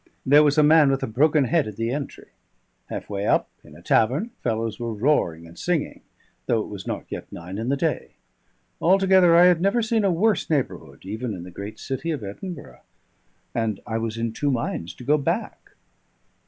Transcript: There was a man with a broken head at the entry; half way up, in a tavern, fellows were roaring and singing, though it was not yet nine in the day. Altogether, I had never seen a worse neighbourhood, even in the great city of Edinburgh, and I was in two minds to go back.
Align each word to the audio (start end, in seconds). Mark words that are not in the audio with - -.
There 0.25 0.41
was 0.41 0.57
a 0.57 0.63
man 0.63 0.89
with 0.89 1.03
a 1.03 1.07
broken 1.07 1.43
head 1.43 1.67
at 1.67 1.75
the 1.75 1.91
entry; 1.91 2.29
half 2.87 3.07
way 3.07 3.27
up, 3.27 3.51
in 3.63 3.75
a 3.75 3.83
tavern, 3.83 4.31
fellows 4.41 4.79
were 4.79 4.95
roaring 4.95 5.45
and 5.45 5.59
singing, 5.59 6.01
though 6.47 6.59
it 6.63 6.69
was 6.69 6.87
not 6.87 7.05
yet 7.09 7.31
nine 7.31 7.59
in 7.59 7.69
the 7.69 7.77
day. 7.77 8.15
Altogether, 8.81 9.35
I 9.35 9.45
had 9.45 9.61
never 9.61 9.83
seen 9.83 10.03
a 10.03 10.11
worse 10.11 10.49
neighbourhood, 10.49 11.05
even 11.05 11.35
in 11.35 11.43
the 11.43 11.51
great 11.51 11.77
city 11.77 12.09
of 12.09 12.23
Edinburgh, 12.23 12.81
and 13.53 13.79
I 13.85 13.99
was 13.99 14.17
in 14.17 14.33
two 14.33 14.49
minds 14.49 14.95
to 14.95 15.03
go 15.03 15.19
back. 15.19 15.75